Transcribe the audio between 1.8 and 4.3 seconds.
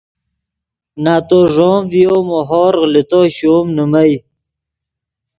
ڤیو مو ہورغ لے تو شوم نیمئے